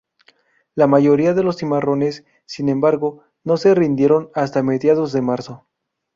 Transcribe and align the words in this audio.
La 0.73 0.87
mayoría 0.87 1.35
de 1.35 1.43
los 1.43 1.57
cimarrones, 1.57 2.25
sin 2.47 2.69
embargo, 2.69 3.21
no 3.43 3.57
se 3.57 3.75
rindieron 3.75 4.31
hasta 4.33 4.63
mediados 4.63 5.11
de 5.13 5.21
marzo. 5.21 5.67